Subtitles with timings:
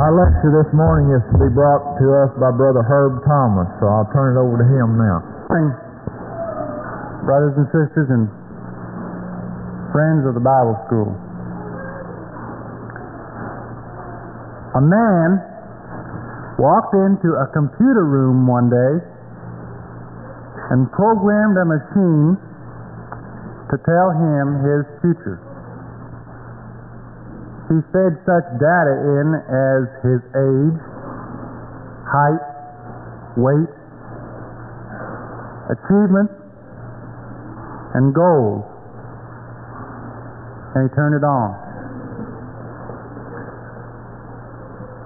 [0.00, 3.84] Our lecture this morning is to be brought to us by Brother Herb Thomas, so
[3.84, 5.20] I'll turn it over to him now.
[7.28, 8.24] brothers and sisters and
[9.92, 11.12] friends of the Bible School.
[14.72, 15.36] A man
[16.56, 19.04] walked into a computer room one day
[20.72, 22.40] and programmed a machine
[23.68, 25.49] to tell him his future.
[27.70, 30.78] He fed such data in as his age,
[32.02, 32.42] height,
[33.38, 33.70] weight,
[35.70, 36.34] achievements,
[37.94, 38.66] and goals.
[40.74, 41.54] And he turned it on.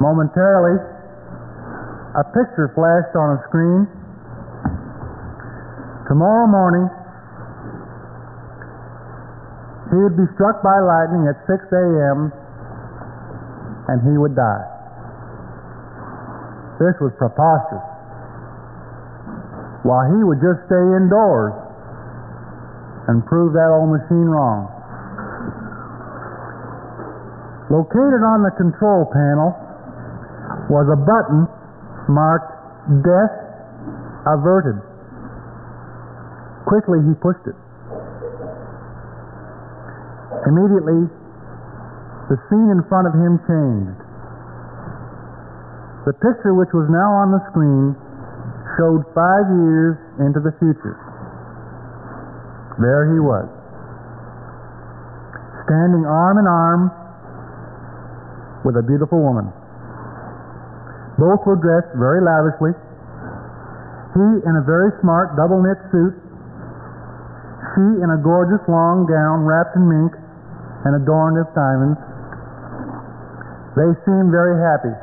[0.00, 0.80] Momentarily,
[2.16, 3.84] a picture flashed on a screen.
[6.08, 6.88] Tomorrow morning,
[9.92, 12.33] he would be struck by lightning at 6 a.m.
[13.88, 14.65] and he would die.
[16.80, 17.84] This was preposterous
[19.84, 21.53] while he would just stay indoors
[23.06, 24.73] and prove that old machine wrong.
[27.69, 29.53] Located on the control panel
[30.73, 31.45] was a button
[32.08, 32.53] marked
[33.05, 33.36] Death
[34.25, 34.80] Averted.
[36.64, 37.56] Quickly he pushed it.
[40.48, 41.08] Immediately,
[42.34, 43.94] the scene in front of him changed.
[46.02, 47.94] The picture which was now on the screen
[48.74, 50.98] showed five years into the future.
[52.82, 53.46] There he was,
[55.62, 56.90] standing arm in arm
[58.66, 59.46] with a beautiful woman.
[61.14, 62.74] Both were dressed very lavishly.
[64.18, 66.18] He in a very smart double knit suit,
[67.78, 70.18] she in a gorgeous long gown wrapped in mink
[70.82, 72.14] and adorned with diamonds.
[73.75, 74.94] They seemed very happy.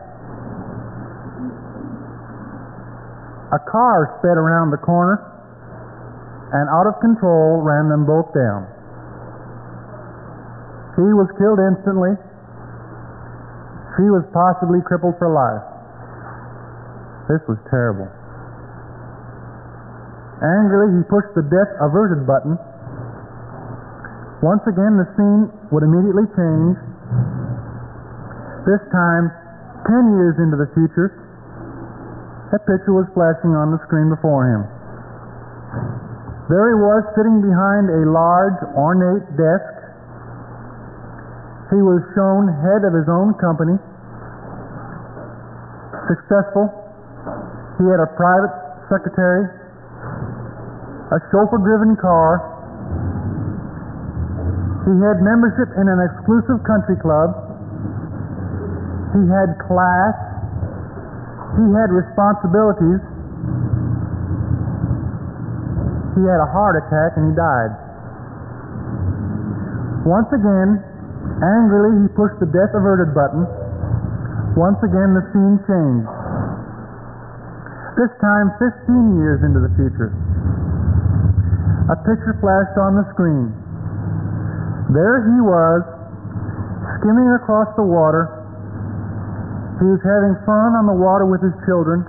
[3.52, 5.19] A car sped around the corner
[6.55, 8.64] and out of control ran them both down.
[10.95, 12.15] He was killed instantly.
[13.99, 15.64] She was possibly crippled for life.
[17.27, 18.08] This was terrible.
[20.39, 22.55] Angrily, he pushed the death averted button.
[24.42, 26.76] Once again, the scene would immediately change.
[28.61, 29.33] This time,
[29.89, 31.10] 10 years into the future,
[32.54, 34.61] a picture was flashing on the screen before him.
[36.45, 39.73] There he was sitting behind a large, ornate desk.
[41.73, 43.80] He was shown head of his own company,
[46.11, 46.70] successful.
[47.80, 48.52] He had a private
[48.92, 49.48] secretary,
[51.10, 52.45] a chauffeur driven car.
[54.86, 57.51] He had membership in an exclusive country club.
[59.11, 60.16] He had class.
[61.60, 63.04] He had responsibilities.
[66.16, 67.71] He had a heart attack and he died.
[70.08, 70.82] Once again,
[71.44, 73.45] angrily, he pushed the death averted button.
[74.58, 76.10] Once again, the scene changed.
[77.95, 80.11] This time, 15 years into the future.
[81.92, 83.52] A picture flashed on the screen.
[84.95, 85.83] There he was,
[87.00, 88.40] skimming across the water.
[89.81, 92.05] He was having fun on the water with his children.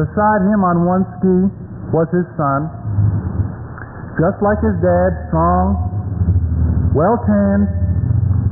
[0.00, 1.38] Beside him on one ski
[1.92, 2.72] was his son,
[4.16, 5.76] just like his dad, strong,
[6.96, 7.68] well tanned,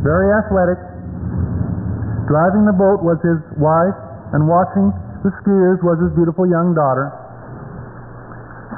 [0.05, 0.77] very athletic.
[2.29, 3.97] Driving the boat was his wife,
[4.37, 4.93] and watching
[5.25, 7.11] the skiers was his beautiful young daughter.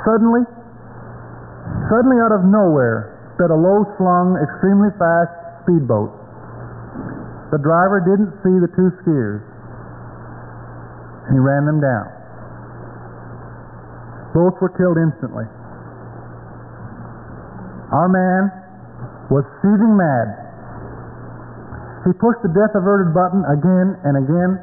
[0.07, 0.47] Suddenly,
[1.91, 5.35] suddenly out of nowhere, sped a low slung, extremely fast
[5.67, 6.24] speedboat.
[7.55, 9.39] The driver didn't see the two skiers.
[11.31, 12.11] He ran them down.
[14.35, 15.47] Both were killed instantly.
[17.95, 18.51] Our man
[19.31, 20.35] was seething mad.
[22.03, 24.59] He pushed the death averted button again and again.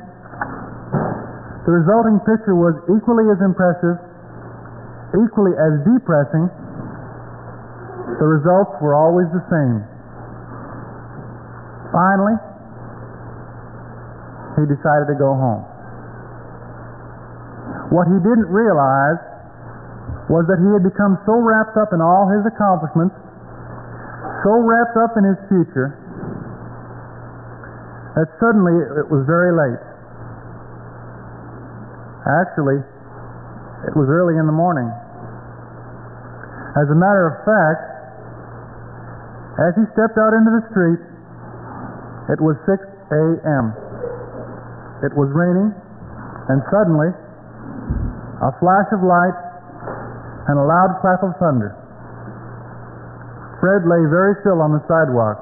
[1.63, 3.95] The resulting picture was equally as impressive,
[5.15, 6.51] equally as depressing.
[8.19, 9.79] The results were always the same.
[11.95, 12.50] Finally,
[14.61, 15.65] he decided to go home.
[17.89, 19.19] What he didn't realize
[20.31, 23.17] was that he had become so wrapped up in all his accomplishments,
[24.47, 25.97] so wrapped up in his future,
[28.15, 29.81] that suddenly it was very late.
[32.27, 32.79] Actually,
[33.87, 34.87] it was early in the morning.
[36.79, 37.83] As a matter of fact,
[39.59, 41.01] as he stepped out into the street,
[42.31, 42.79] it was 6
[43.11, 43.75] a.m.
[45.01, 45.73] it was raining,
[46.49, 47.09] and suddenly
[48.41, 49.37] a flash of light
[50.49, 51.77] and a loud clap of thunder.
[53.61, 55.37] Fred lay very still on the sidewalk.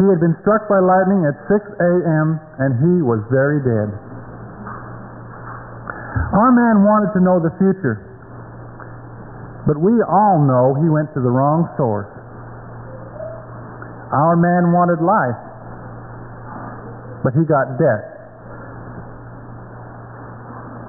[0.00, 2.40] He had been struck by lightning at 6 a.m.
[2.58, 3.92] and he was very dead.
[6.34, 8.02] Our man wanted to know the future,
[9.68, 12.10] but we all know he went to the wrong source.
[14.10, 15.38] Our man wanted life,
[17.24, 18.04] but he got death.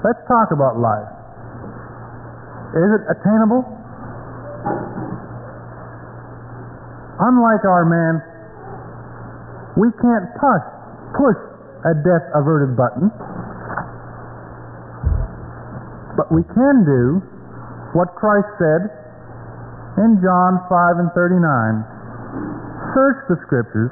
[0.03, 1.09] Let's talk about life.
[2.75, 3.63] Is it attainable?
[7.15, 8.13] Unlike our man,
[9.79, 10.65] we can't push,
[11.15, 11.39] push
[11.87, 13.07] a death averted button.
[16.19, 17.23] But we can do
[17.95, 18.91] what Christ said
[20.03, 21.95] in John 5 and 39
[22.91, 23.91] Search the Scriptures,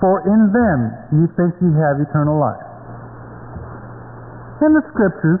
[0.00, 0.78] for in them
[1.12, 2.62] ye think ye have eternal life.
[4.64, 5.40] In the Scriptures,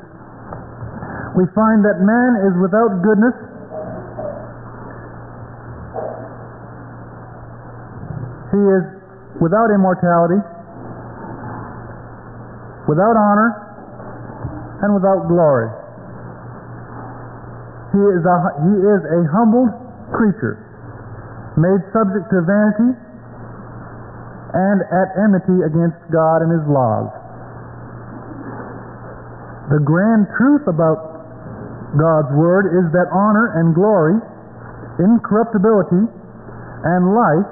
[1.36, 3.36] we find that man is without goodness
[8.56, 8.84] he is
[9.36, 10.40] without immortality,
[12.88, 13.52] without honor,
[14.80, 15.68] and without glory.
[17.92, 19.72] He is a, he is a humbled
[20.12, 20.56] creature,
[21.56, 22.96] made subject to vanity
[24.56, 27.12] and at enmity against God and his laws.
[29.68, 31.16] The grand truth about
[32.00, 34.16] God's Word is that honor and glory,
[34.96, 37.50] incorruptibility, and life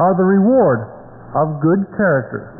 [0.00, 0.88] are the reward
[1.36, 2.56] of good character.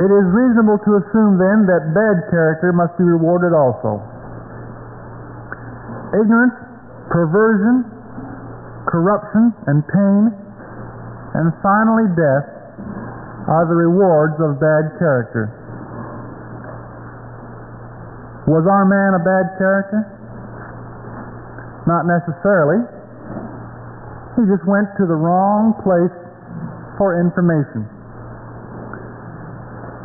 [0.00, 4.00] It is reasonable to assume then that bad character must be rewarded also.
[6.16, 6.69] Ignorance,
[7.10, 7.84] perversion,
[8.86, 10.30] corruption, and pain,
[11.34, 12.46] and finally death
[13.50, 15.50] are the rewards of bad character.
[18.46, 20.06] Was our man a bad character?
[21.86, 22.82] Not necessarily.
[24.38, 26.14] He just went to the wrong place
[26.98, 27.86] for information.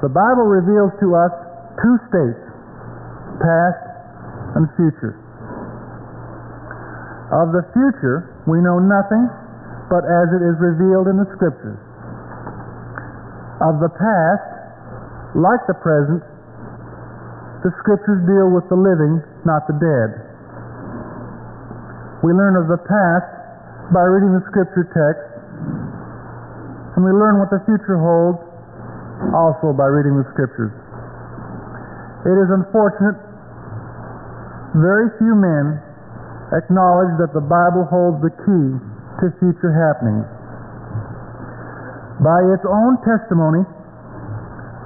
[0.01, 1.33] The Bible reveals to us
[1.81, 2.43] two states,
[3.41, 3.81] past
[4.57, 5.24] and future.
[7.35, 9.27] Of the future, we know nothing
[9.91, 11.75] but as it is revealed in the Scriptures.
[13.59, 14.47] Of the past,
[15.35, 16.23] like the present,
[17.67, 20.09] the Scriptures deal with the living, not the dead.
[22.23, 23.29] We learn of the past
[23.91, 25.27] by reading the Scripture text,
[26.95, 28.39] and we learn what the future holds
[29.35, 30.71] also by reading the Scriptures.
[32.31, 33.19] It is unfortunate
[34.79, 35.84] very few men
[36.55, 38.67] acknowledge that the Bible holds the key
[39.19, 40.27] to future happenings.
[42.23, 43.67] By its own testimony,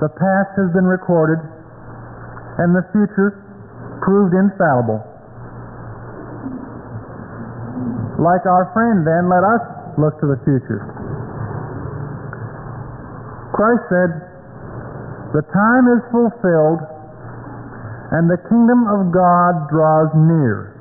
[0.02, 1.38] the past has been recorded
[2.58, 3.38] and the future
[4.02, 5.04] proved infallible.
[8.18, 9.64] Like our friend, then, let us
[9.96, 10.84] look to the future.
[13.56, 14.12] Christ said,
[15.36, 16.80] The time is fulfilled
[18.12, 20.79] and the kingdom of God draws near.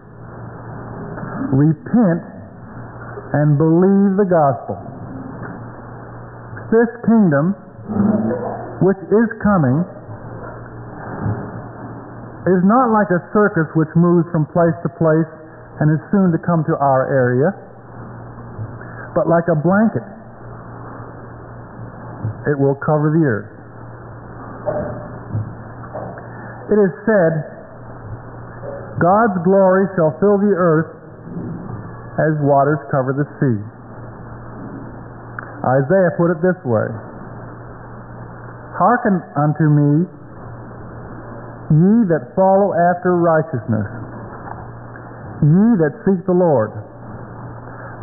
[1.49, 2.21] Repent
[3.33, 4.77] and believe the gospel.
[6.69, 7.57] This kingdom,
[8.85, 9.81] which is coming,
[12.45, 15.29] is not like a circus which moves from place to place
[15.81, 17.53] and is soon to come to our area,
[19.17, 20.05] but like a blanket.
[22.49, 23.53] It will cover the earth.
[26.69, 27.33] It is said,
[29.01, 30.98] God's glory shall fill the earth
[32.19, 33.59] as waters cover the sea.
[35.63, 36.87] Isaiah put it this way
[38.79, 40.07] Hearken unto me,
[41.75, 43.89] ye that follow after righteousness,
[45.43, 46.71] ye that seek the Lord.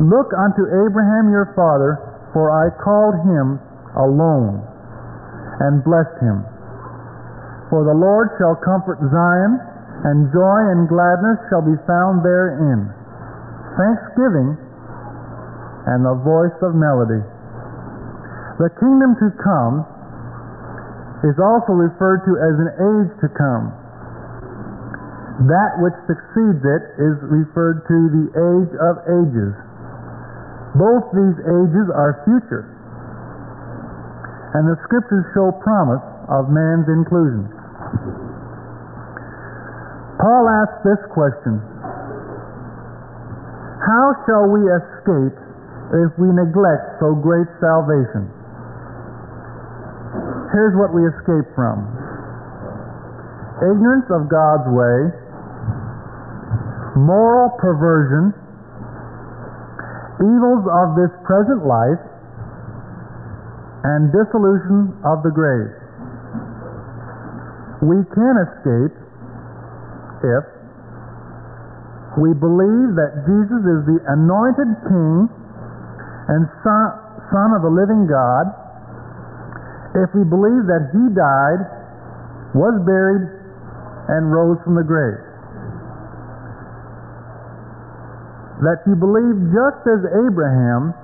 [0.04, 1.96] Look unto Abraham your father,
[2.36, 3.56] for I called him
[3.96, 4.60] alone
[5.64, 6.44] and blessed him.
[7.72, 9.56] For the Lord shall comfort Zion,
[10.04, 12.92] and joy and gladness shall be found therein,
[13.76, 14.56] thanksgiving
[15.86, 17.22] and the voice of melody.
[18.58, 19.84] The kingdom to come
[21.24, 23.72] is also referred to as an age to come.
[25.48, 29.52] That which succeeds it is referred to the age of ages.
[30.80, 32.64] Both these ages are future,
[34.56, 37.52] and the scriptures show promise of man's inclusion.
[40.16, 41.60] Paul asks this question
[43.86, 45.38] How shall we escape
[45.94, 48.26] if we neglect so great salvation?
[50.50, 51.86] Here's what we escape from
[53.62, 54.98] ignorance of God's way,
[56.98, 58.34] moral perversion,
[60.18, 62.02] evils of this present life,
[63.86, 65.70] and dissolution of the grave.
[67.86, 68.98] We can escape
[70.26, 70.55] if
[72.16, 75.28] we believe that Jesus is the anointed King
[76.32, 78.48] and Son, of the living God,
[80.00, 81.60] if we believe that He died,
[82.56, 83.28] was buried,
[84.08, 85.20] and rose from the grave.
[88.64, 90.96] That you believe just as Abraham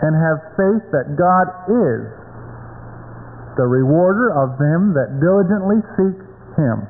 [0.00, 2.08] and have faith that God is
[3.60, 6.16] the rewarder of them that diligently seek
[6.56, 6.88] Him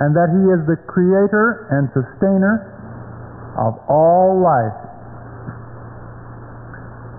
[0.00, 2.64] and that He is the creator and sustainer
[3.60, 4.80] of all life.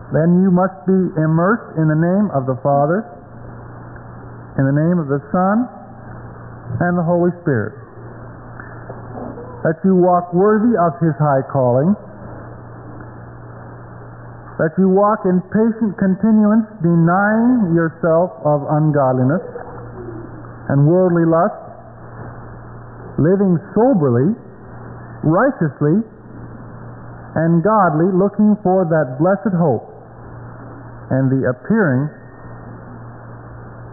[0.09, 3.05] Then you must be immersed in the name of the Father,
[4.57, 5.69] in the name of the Son,
[6.81, 7.77] and the Holy Spirit.
[9.61, 11.93] That you walk worthy of His high calling.
[14.57, 19.45] That you walk in patient continuance, denying yourself of ungodliness
[20.69, 21.60] and worldly lust
[23.21, 24.33] living soberly,
[25.21, 26.01] righteously,
[27.37, 29.87] and godly, looking for that blessed hope
[31.13, 32.09] and the appearing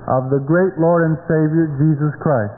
[0.08, 2.56] of the great Lord and Savior Jesus Christ.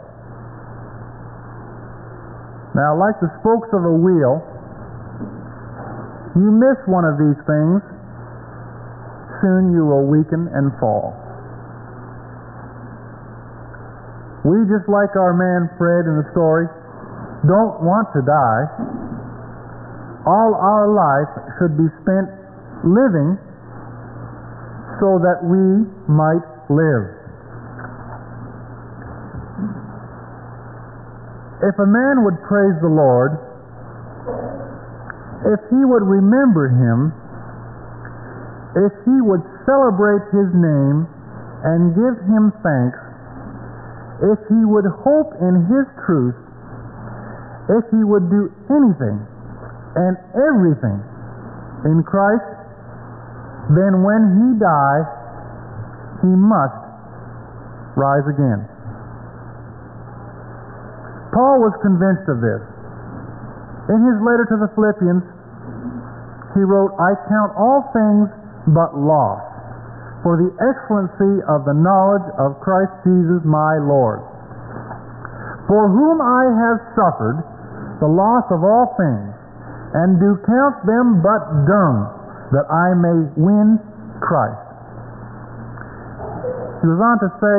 [2.79, 4.39] Now, like the spokes of a wheel,
[6.39, 7.83] you miss one of these things,
[9.43, 11.11] soon you will weaken and fall.
[14.45, 16.65] We, just like our man Fred in the story,
[17.45, 18.65] don't want to die.
[20.25, 22.29] All our life should be spent
[22.85, 23.37] living
[25.01, 27.05] so that we might live.
[31.61, 33.37] If a man would praise the Lord,
[35.45, 37.13] if he would remember him,
[38.77, 41.05] if he would celebrate his name
[41.65, 43.10] and give him thanks,
[44.21, 46.37] if he would hope in his truth,
[47.73, 49.17] if he would do anything
[49.97, 51.01] and everything
[51.89, 52.45] in Christ,
[53.73, 55.09] then when he dies,
[56.21, 56.81] he must
[57.97, 58.67] rise again.
[61.33, 62.61] Paul was convinced of this.
[63.89, 65.25] In his letter to the Philippians,
[66.55, 68.29] he wrote, I count all things
[68.69, 69.50] but loss
[70.23, 74.21] for the excellency of the knowledge of Christ Jesus my Lord,
[75.65, 77.41] for whom I have suffered
[78.01, 79.33] the loss of all things,
[79.93, 82.07] and do count them but dung,
[82.53, 83.81] that I may win
[84.23, 84.61] Christ.
[86.81, 87.59] He goes on to say,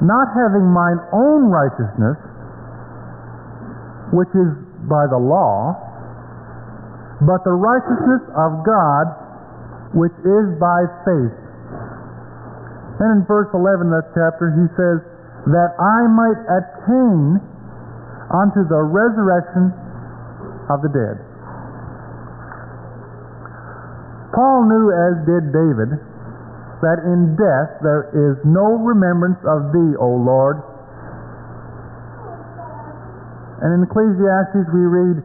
[0.00, 2.16] not having mine own righteousness,
[4.16, 4.50] which is
[4.88, 5.76] by the law,
[7.20, 9.12] but the righteousness of God
[9.94, 11.36] which is by faith.
[13.02, 15.00] Then in verse 11 of that chapter, he says,
[15.50, 17.40] That I might attain
[18.30, 19.72] unto the resurrection
[20.70, 21.16] of the dead.
[24.30, 25.90] Paul knew, as did David,
[26.86, 30.62] that in death there is no remembrance of thee, O Lord.
[33.60, 35.20] And in Ecclesiastes we read,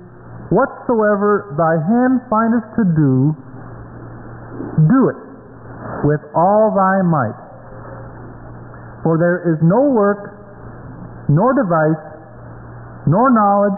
[0.49, 3.35] Whatsoever thy hand findeth to do,
[4.87, 5.19] do it
[6.03, 7.37] with all thy might.
[9.03, 10.33] For there is no work,
[11.29, 12.03] nor device,
[13.05, 13.77] nor knowledge,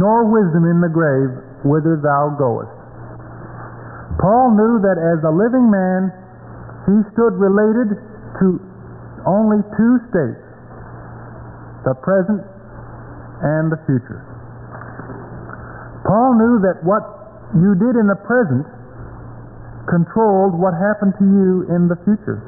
[0.00, 1.32] nor wisdom in the grave
[1.64, 2.72] whither thou goest.
[4.20, 6.10] Paul knew that as a living man,
[6.88, 7.94] he stood related
[8.40, 8.58] to
[9.26, 10.42] only two states
[11.84, 12.42] the present
[13.42, 14.24] and the future.
[16.04, 17.04] Paul knew that what
[17.54, 18.66] you did in the present
[19.88, 22.40] controlled what happened to you in the future.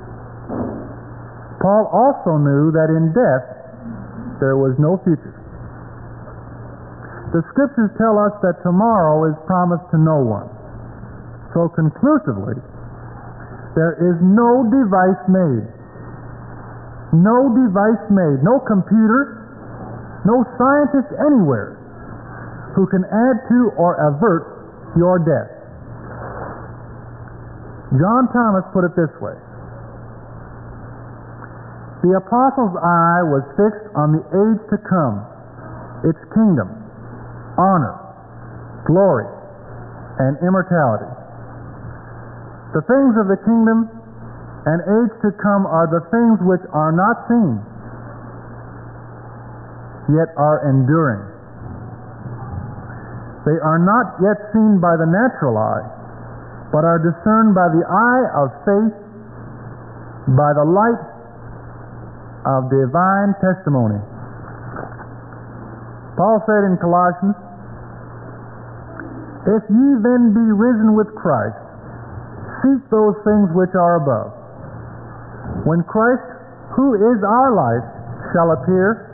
[1.60, 3.44] Paul also knew that in death
[4.40, 5.36] there was no future.
[7.36, 10.48] The scriptures tell us that tomorrow is promised to no one.
[11.52, 12.58] So conclusively,
[13.78, 15.66] there is no device made.
[17.14, 18.42] No device made.
[18.42, 19.36] No computer,
[20.26, 21.78] no scientist anywhere
[22.74, 25.59] who can add to or avert your death.
[27.98, 29.34] John Thomas put it this way
[32.06, 35.26] The apostle's eye was fixed on the age to come,
[36.06, 36.70] its kingdom,
[37.58, 37.98] honor,
[38.86, 39.26] glory,
[40.22, 41.10] and immortality.
[42.78, 43.90] The things of the kingdom
[44.70, 47.58] and age to come are the things which are not seen,
[50.14, 51.26] yet are enduring.
[53.50, 55.99] They are not yet seen by the natural eye,
[56.70, 58.94] but are discerned by the eye of faith,
[60.38, 61.02] by the light
[62.46, 63.98] of divine testimony.
[66.14, 67.36] Paul said in Colossians,
[69.50, 71.58] If ye then be risen with Christ,
[72.62, 74.30] seek those things which are above.
[75.66, 76.22] When Christ,
[76.76, 77.86] who is our life,
[78.32, 79.10] shall appear,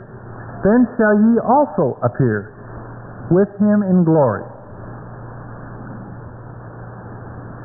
[0.61, 2.53] then shall ye also appear
[3.31, 4.45] with him in glory.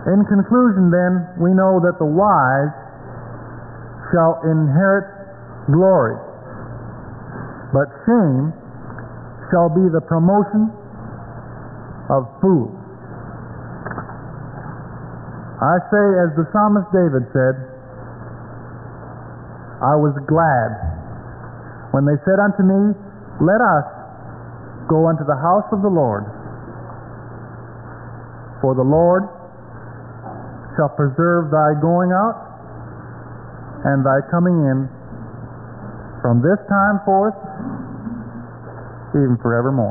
[0.02, 2.74] In conclusion, then, we know that the wise
[4.10, 5.06] shall inherit
[5.70, 6.18] glory,
[7.70, 8.50] but shame
[9.50, 10.74] shall be the promotion
[12.10, 12.74] of fools.
[15.62, 17.54] I say, as the psalmist David said,
[19.78, 20.74] I was glad
[21.94, 22.90] when they said unto me,
[23.38, 23.86] Let us
[24.90, 26.26] go unto the house of the Lord.
[28.58, 29.30] For the Lord
[30.76, 32.38] shall preserve thy going out
[33.84, 34.86] and thy coming in
[36.22, 37.34] from this time forth,
[39.10, 39.90] even forevermore.